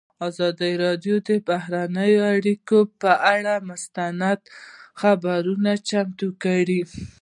ازادي 0.27 0.71
راډیو 0.83 1.15
د 1.27 1.29
بهرنۍ 1.47 2.13
اړیکې 2.33 2.79
پر 3.01 3.15
اړه 3.33 3.55
مستند 3.69 4.41
خپرونه 4.99 5.71
چمتو 5.89 6.29
کړې. 6.43 6.81